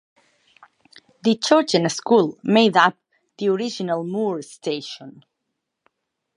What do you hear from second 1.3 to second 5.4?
church and school made up the original Moore Station.